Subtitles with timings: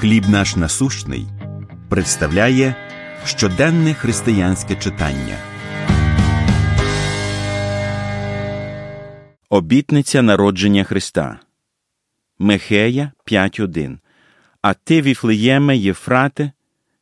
[0.00, 1.26] Хліб наш насущний
[1.88, 2.74] представляє
[3.24, 5.36] щоденне християнське читання.
[9.50, 11.40] Обітниця народження Христа.
[12.38, 13.98] Мехея 5.1.
[14.62, 16.52] А ти, Віфлеєме, Єфрате,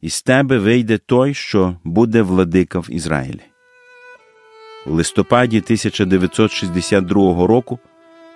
[0.00, 3.42] із тебе вийде той, що буде владика в Ізраїлі.
[4.86, 7.78] У листопаді 1962 року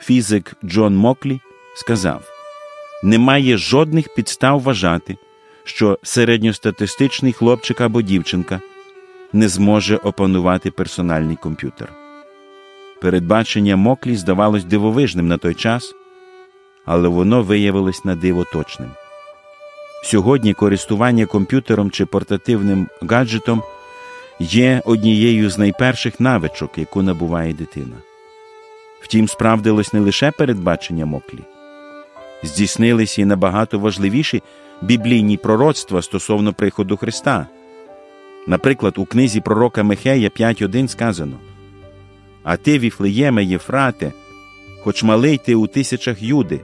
[0.00, 1.40] фізик Джон Моклі
[1.76, 2.39] сказав:
[3.02, 5.16] Немає жодних підстав вважати,
[5.64, 8.60] що середньостатистичний хлопчик або дівчинка
[9.32, 11.88] не зможе опанувати персональний комп'ютер.
[13.00, 15.94] Передбачення Моклі здавалось дивовижним на той час,
[16.84, 18.90] але воно виявилось на диво точним.
[20.04, 23.62] Сьогодні користування комп'ютером чи портативним гаджетом
[24.38, 27.96] є однією з найперших навичок, яку набуває дитина.
[29.00, 31.38] Втім, справдилось не лише передбачення Моклі,
[32.42, 34.42] здійснились і набагато важливіші
[34.82, 37.46] біблійні пророцтва стосовно приходу Христа.
[38.46, 41.36] Наприклад, у книзі пророка Михея 5.1 сказано
[42.42, 44.12] А ти, Віфлеєме, Єфрате,
[44.82, 46.60] хоч малий ти у тисячах юди,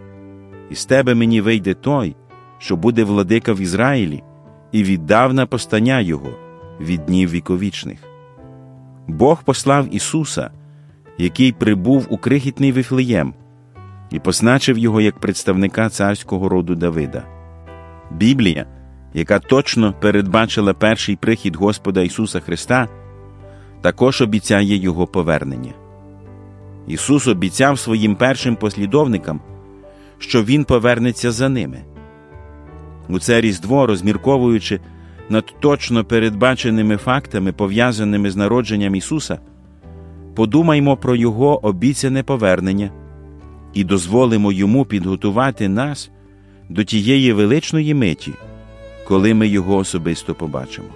[0.70, 2.16] і з тебе мені вийде той,
[2.58, 4.22] що буде владика в Ізраїлі,
[4.72, 6.30] і віддавна постання Його
[6.80, 7.98] від днів віковічних.
[9.06, 10.50] Бог послав Ісуса,
[11.18, 13.34] який прибув у крихітний Вифлеєм,
[14.16, 17.22] і позначив його як представника царського роду Давида.
[18.10, 18.66] Біблія,
[19.14, 22.88] яка точно передбачила перший прихід Господа Ісуса Христа,
[23.80, 25.72] також обіцяє Його повернення.
[26.86, 29.40] Ісус обіцяв своїм першим послідовникам,
[30.18, 31.84] що Він повернеться за ними.
[33.08, 34.80] У це Різдво, розмірковуючи
[35.28, 39.38] над точно передбаченими фактами, пов'язаними з народженням Ісуса,
[40.34, 42.90] подумаймо про Його обіцяне повернення
[43.76, 46.10] і дозволимо Йому підготувати нас
[46.68, 48.32] до тієї величної миті,
[49.08, 50.88] коли ми Його особисто побачимо.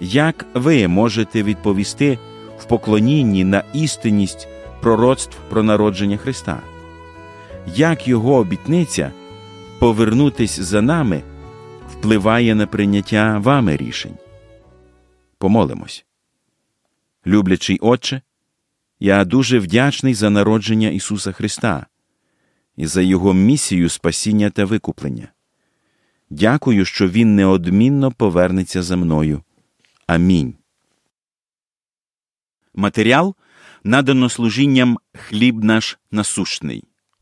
[0.00, 2.18] Як ви можете відповісти
[2.58, 4.48] в поклонінні на істинність
[4.80, 6.60] пророцтв про народження Христа?
[7.76, 9.12] Як Його обітниця
[9.78, 11.22] повернутись за нами
[11.90, 14.14] впливає на прийняття вами рішень?
[15.38, 16.04] Помолимось.
[17.26, 18.20] Люблячий Отче,
[19.02, 21.86] я дуже вдячний за народження Ісуса Христа
[22.76, 25.28] і за Його місію спасіння та викуплення.
[26.30, 29.42] Дякую, що Він неодмінно повернеться за мною.
[30.06, 30.54] Амінь.
[32.74, 33.34] Матеріал
[33.84, 36.84] надано служінням хліб наш насущний.